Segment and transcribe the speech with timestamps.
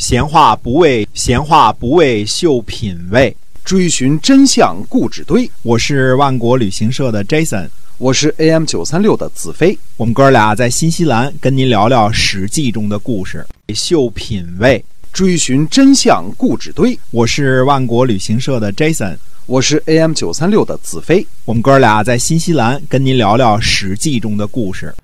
[0.00, 5.48] 闲话不为闲话不为秀品味，追寻真相故纸堆。
[5.60, 9.78] 我是万国旅行社的 Jason，我是 AM 九三六的子飞。
[9.98, 14.82] 我们哥俩在新西兰跟您聊聊《史记》中的故事，秀品味，
[15.12, 16.98] 追寻真相故纸堆。
[17.10, 21.26] 我是万国旅行社的 Jason，我是 AM 九三六的子飞。
[21.44, 24.94] 我们哥俩在新西兰跟您聊聊《史记》中的故事。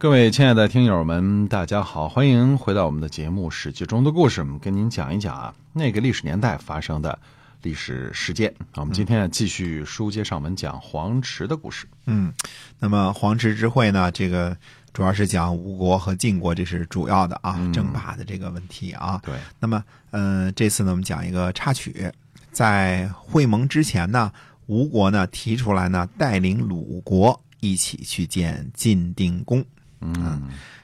[0.00, 4.40] 各位亲爱的听友们，大家好，欢迎回到我们的节目《史记》中的故事。
[4.42, 7.18] 我们跟您讲一讲啊，那个历史年代发生的
[7.62, 8.54] 历史事件。
[8.76, 11.84] 我们今天继续书接上文，讲黄池的故事。
[12.06, 12.32] 嗯，
[12.78, 14.56] 那么黄池之会呢，这个
[14.92, 19.20] 主要是讲吴国和晋国，这是主要的啊，争霸的这个问题啊。
[19.24, 19.34] 对。
[19.58, 22.08] 那么，呃，这次呢，我们讲一个插曲，
[22.52, 24.30] 在会盟之前呢，
[24.66, 29.64] 吴国呢提出来呢，带领鲁国一起去见晋定公。
[30.00, 30.42] 嗯，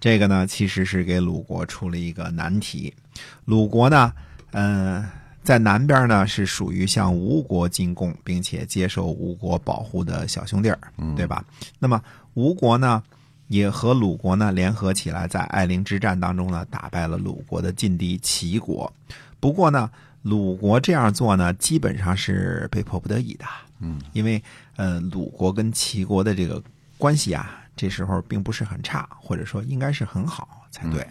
[0.00, 2.92] 这个呢，其实是给鲁国出了一个难题。
[3.44, 4.12] 鲁国呢，
[4.52, 5.04] 嗯，
[5.42, 10.78] 在南边呢是属于向吴国进贡，并且接受吴国保护的小兄弟儿，
[11.14, 11.44] 对吧？
[11.78, 12.02] 那么
[12.34, 13.02] 吴国呢，
[13.46, 18.92] 也和鲁国呢联合起来，在艾陵之战当中呢，打败了鲁国的劲敌齐国。
[19.38, 19.88] 不过呢，
[20.22, 23.44] 鲁国这样做呢，基本上是被迫不得已的。
[23.78, 24.42] 嗯，因为
[24.76, 26.62] 呃，鲁国跟齐国的这个
[26.98, 27.62] 关系啊。
[27.76, 31.06] 这时候并不是很差，或者说应该是很好才对。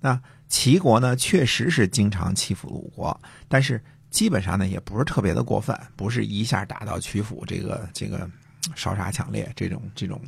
[0.00, 0.18] 那
[0.48, 8.28] 齐国呢，确实是经常欺负鲁国，但是基本上呢也不是特别的过分，不是一下打到曲阜这个这个
[8.74, 10.20] 烧杀抢掠这种这种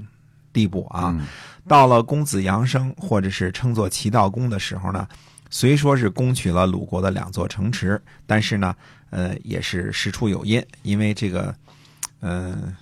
[0.53, 1.19] 地步啊。
[1.67, 5.09] 到了公子阳生或者是称作齐悼公的时候呢，
[5.51, 8.77] 虽说是攻取了鲁国的两座城池，但是呢，
[9.11, 11.55] 呃，也是事出有因，因为这个，
[12.21, 12.77] 嗯。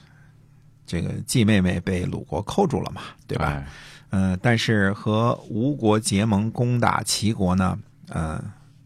[0.93, 3.65] 这个季妹妹被鲁国扣住了嘛，对吧？
[4.11, 7.79] 嗯，但是和吴国结盟攻打齐国呢，
[8.11, 8.39] 嗯，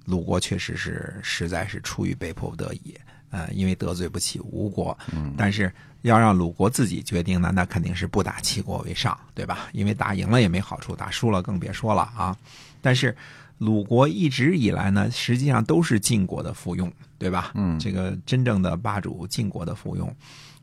[0.05, 2.95] 鲁国确实是实在是出于被迫不得已，
[3.31, 4.97] 呃，因为得罪不起吴国。
[5.13, 5.69] 嗯，但是
[6.03, 9.67] 要让鲁国自己决定呢，那肯定是不打齐国为上，对吧？
[9.73, 12.37] 因为打赢了也没好处，打输了更别说了啊。
[12.81, 13.17] 但是
[13.59, 17.51] 鲁国一直以来呢，实际上都是晋国的附庸，对吧？
[17.57, 20.09] 嗯，这个真正的霸主晋国的附庸。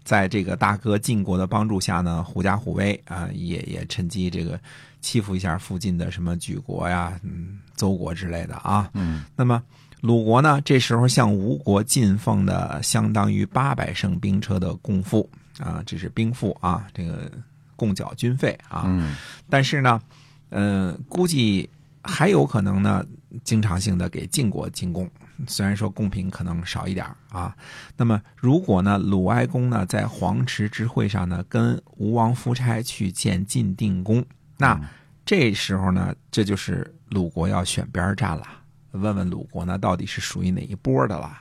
[0.03, 4.59] 在这个大哥晋国的帮助下呢，狐假虎威啊，也也趁机这个
[5.01, 8.89] 欺负一下附近的什么莒国呀、嗯、邹国之类的啊。
[8.93, 9.63] 嗯，那么
[10.01, 17.31] 鲁国呢，这时候向吴国进奉的相当于八百乘兵车的贡赋啊，这是兵赋啊，这个
[17.75, 18.83] 共缴军费啊。
[18.85, 19.15] 嗯，
[19.49, 20.01] 但是呢，
[20.49, 21.69] 嗯，估计
[22.01, 23.05] 还有可能呢，
[23.45, 25.09] 经常性的给晋国进贡。
[25.47, 27.55] 虽然说贡品可能少一点啊，
[27.97, 34.23] 那么如果呢，鲁哀公呢在黄池之会上呢跟吴王夫差去见晋定公，
[34.57, 34.79] 那
[35.25, 38.43] 这时候呢，这就是鲁国要选边站了，
[38.91, 41.31] 问问鲁国呢到底是属于哪一波的了，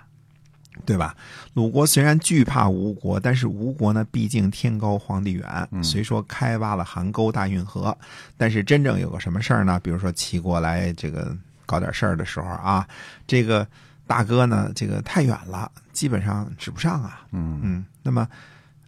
[0.86, 1.14] 对吧？
[1.54, 7.96] 鲁国虽然惧怕吴国，但是吴国呢毕竟天高皇帝远，虽说开挖了邗沟大运河，
[8.36, 9.78] 但是真正有个什么事儿呢？
[9.80, 11.36] 比如说齐国来这个
[11.72, 12.86] 搞点事儿的时候啊，
[13.26, 13.66] 这个。
[14.04, 14.70] 大哥呢？
[14.74, 17.24] 这个太远了，基本上指不上啊。
[17.30, 18.28] 嗯嗯，那么，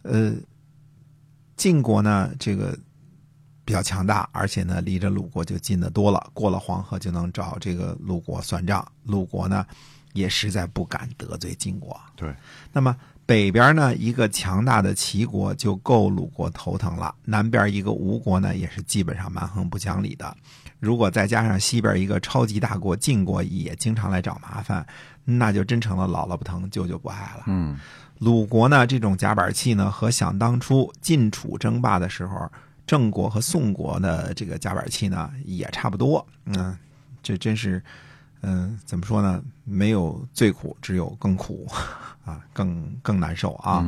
[0.03, 0.33] 呃，
[1.55, 2.77] 晋国呢，这个
[3.63, 8.85] 比较强大，而且呢，离着鲁国就近得多了，过了黄河就能找这个鲁国算账。
[9.03, 9.65] 鲁国呢，
[10.15, 11.95] 也实在不敢得罪晋国。
[12.15, 12.33] 对，
[12.73, 12.95] 那么
[13.27, 20.35] 北边呢，一个强大的齐国就够鲁国头疼了，南边一个吴国呢，也是基本上蛮横不讲理的。
[20.79, 24.85] 如果再加上西边一个超级大国晋国也经常来找麻烦，
[25.23, 27.43] 那就真成了姥姥不疼舅舅不爱了。
[27.47, 27.77] 嗯，
[28.19, 32.49] 鲁国呢这种夹板气呢，和想当初晋楚争霸的时候，
[32.85, 36.25] 郑国和宋国的这个夹板气呢也差不多。
[36.45, 36.77] 嗯，
[37.23, 37.81] 这真是，
[38.45, 39.43] 嗯，怎么说呢？
[39.63, 41.67] 没有最苦，只有更苦，
[42.23, 43.83] 啊，更更难受啊。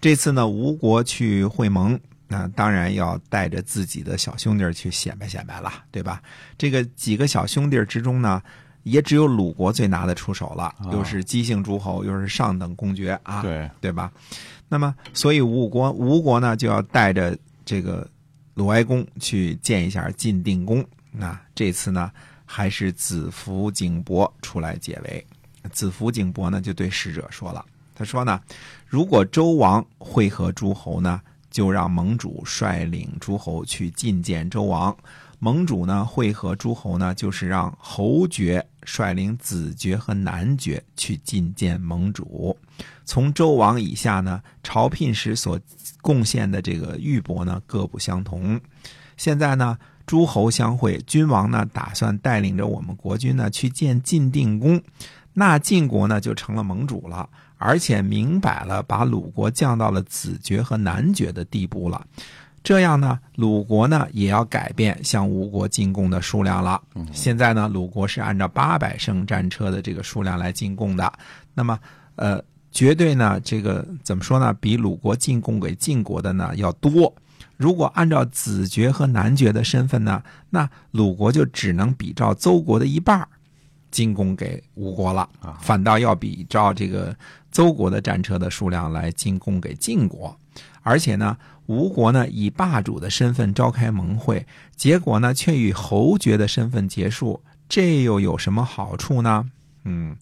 [0.00, 1.98] 这次呢，吴国去会盟。
[2.32, 6.22] 那当然要带着自己的小兄弟去显摆显摆了，对吧？
[6.56, 8.40] 这个几个小兄弟之中呢，
[8.84, 14.12] 也只有鲁国最拿得出手了，又是姬姓诸侯，又是上等公爵啊，对对吧？
[14.68, 18.08] 那么，所以吴国吴国呢就要带着这个
[18.54, 20.84] 鲁哀公去见一下晋定公。
[21.10, 22.12] 那这次呢，
[22.52, 25.24] 还是子服景伯出来解围。
[25.70, 27.64] 子服景伯呢就对使者说了，
[27.94, 28.40] 他说呢，
[28.88, 31.20] 如果周王会合诸侯呢？
[31.50, 34.96] 就让盟主率领诸侯去觐见周王。
[35.40, 42.56] 盟主呢会合诸侯呢，就是让侯爵率领子爵和男爵去觐见盟主。
[43.04, 45.58] 从周王以下呢，朝聘时所
[46.00, 48.60] 贡献的这个玉帛呢各不相同。
[49.16, 49.76] 现在呢，
[50.10, 54.82] 诸侯相会，君王呢打算带领着我们国君呢去见晋定公，
[55.32, 57.28] 那晋国呢就成了盟主了，
[57.58, 62.04] 而且明摆了把鲁国降到了子爵和男爵的地步了。
[62.64, 66.82] 这样呢，鲁国呢也要改变向吴国进贡的数量了。
[67.12, 71.12] 现在呢，鲁国是按照八百乘战车的这个数量来进贡的。
[71.54, 71.78] 那么，
[72.16, 72.42] 呃，
[72.72, 74.52] 绝对呢，这个怎么说呢？
[74.54, 77.14] 比鲁国进贡给晋国的呢要多。
[77.60, 83.28] 如果按照子爵和男爵的身份呢，那鲁国就只能比照邹国的一半
[83.90, 85.28] 进贡给吴国了，
[85.60, 87.14] 反倒要比照这个
[87.52, 90.34] 邹国的战车的数量来进贡给晋国。
[90.80, 91.36] 而且呢，
[91.66, 99.50] 吴国呢以霸主的身份召开盟会，结果呢却以侯爵的身份结束，这又有什么好处呢？
[99.84, 100.16] 嗯，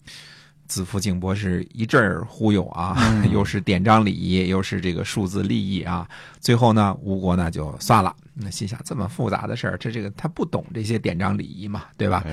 [0.69, 2.95] 子服景伯是一阵儿忽悠啊，
[3.33, 6.07] 又是典章礼仪，又是这个数字利益啊，
[6.39, 8.15] 最后呢，吴国呢就算了。
[8.35, 12.23] 那心想这么复杂的事儿，这这个他不懂这些典章礼仪嘛，对吧？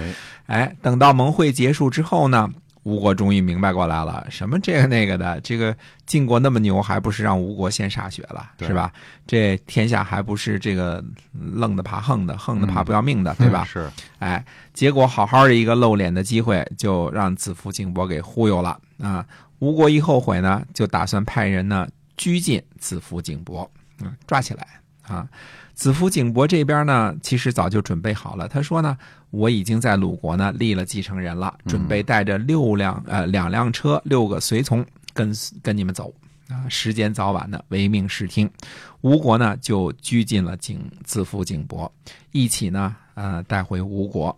[0.47, 2.49] 哎，等到盟会结束之后呢？
[2.87, 8.93] 吴国终于明白过来了，什么这个那个的，这个晋国那么牛，还不是让吴国先歃血了，是吧？
[9.27, 13.65] 这天下还不是这个愣的怕横的，横的怕不要命的，对吧？
[13.67, 13.91] 是，
[14.21, 19.27] 哎，结果好好的一个露脸的机会，就让子服景伯给忽悠了啊！
[19.59, 23.69] 吴国一后悔呢，就打算派人呢拘禁子服景伯，
[24.01, 24.65] 嗯，抓起来
[25.09, 25.29] 啊！
[25.75, 28.49] 子服景伯这边呢，其实早就准备好了。
[28.49, 28.97] 他说呢，
[29.31, 35.31] 我已经在鲁国呢立了继承人了，准备带着六辆呃两辆车、六个随从跟
[35.63, 36.13] 跟你们走
[36.49, 36.67] 啊。
[36.69, 38.51] 时间早晚呢，唯命是听。
[39.03, 41.93] 吴国呢就拘禁了景子服景伯，
[42.33, 44.37] 一起呢呃带回吴国。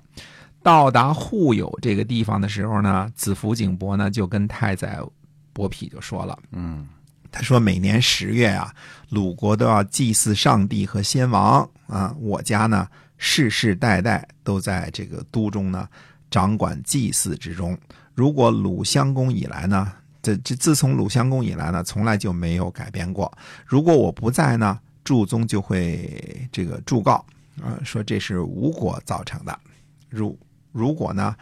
[0.61, 4.99] 到达户友这个地方的时候呢，子服景伯呢就跟太宰
[5.53, 6.89] 伯嚭就说了，嗯。
[7.31, 8.75] 他说：“每年十月啊，
[9.11, 12.15] 鲁国都要祭祀上帝和先王啊。
[12.19, 15.89] 我家呢，世世代代都在这个都中呢，
[16.31, 17.79] 掌管祭祀之中。
[18.15, 19.93] 如果鲁襄公以来呢，
[20.23, 23.31] 这这自从鲁襄公以来呢，从来就没有改变过。
[23.67, 27.25] 如果我不在呢，祝宗就会这个祝告
[27.63, 29.59] 啊，说这是吴国造成的。
[30.09, 30.39] 如
[30.73, 31.37] 如果呢？”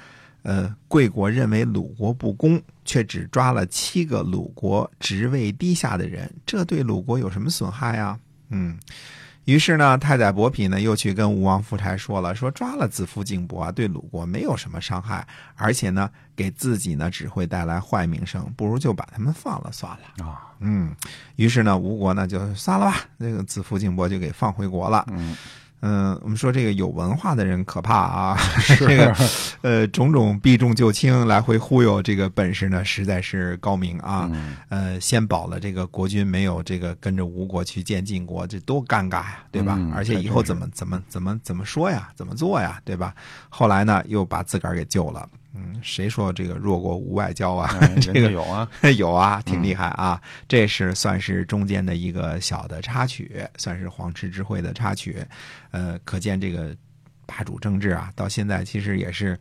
[0.47, 8.17] 呃，贵国认为鲁国不公，却只抓了七个鲁国职位低下的人，这对鲁国有什么损害啊？
[8.51, 8.79] 嗯，
[9.45, 15.27] 于是呢，太宰伯嚭呢又去跟吴王夫差说了，说抓了子夫敬伯啊，对鲁国没有什么伤害，
[15.57, 20.55] 而且呢，给自己呢只会带来坏名声，不如就把他们放了算了啊。
[20.61, 20.95] 嗯，
[21.35, 25.05] 于是呢，吴国呢就算了吧，那个子夫敬伯就给放回国了。
[25.11, 25.37] 嗯。
[25.89, 28.37] 嗯，我们说这个有文化的人可怕啊！
[28.77, 29.17] 这个，
[29.63, 34.29] 呃，种种避重就轻来回忽悠，这个本事呢实在是高明啊。
[34.69, 39.79] 呃，先保了这个国君没有这个跟着吴国去见晋国，这多尴尬呀，对吧？
[39.95, 43.15] 而且以后怎么怎么怎么怎么说呀，怎么做呀，对吧？
[43.49, 45.29] 后来呢，又把自个儿给救了。
[45.57, 47.75] 嗯，谁说这个弱国无外交啊？
[48.01, 48.69] 这个有啊，
[48.99, 50.21] 有啊，挺厉害啊。
[50.47, 55.25] 这是算是中间的一个小的插曲，算是黄池之会的插曲。
[55.71, 56.77] 呃，可见这个
[57.25, 59.39] 霸主政治啊，到现在其实也是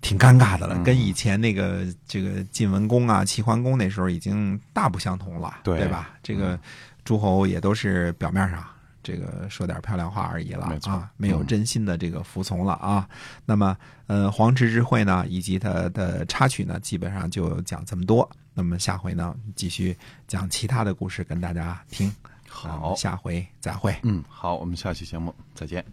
[0.00, 6.14] 挺尴尬的了，跟以前那个这个晋文公啊、齐桓公那时候已经大不相同了，对吧？
[6.22, 6.58] 这个
[7.04, 8.64] 诸侯也都是表面上。
[9.04, 13.08] 这个说点漂亮话而已了啊，没有真心的这个服从了啊。
[13.44, 13.76] 那么，
[14.08, 18.28] 呃，黄池之会呢，以及它的插曲呢，基本上就讲这么多。
[18.54, 22.12] 那么下回呢，继续讲其他的故事跟大家听。
[22.48, 23.94] 好，下回再会。
[24.02, 25.84] 嗯，好，我们下期节目再见，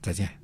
[0.00, 0.39] 再见。